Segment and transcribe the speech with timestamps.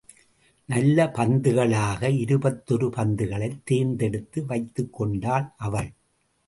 [0.65, 5.91] நல்ல பந்துகளாக இருபத்தொரு பந்துகளைத் தேர்ந்தெடுத்து வைத்துக்கொண்டாள் அவள்.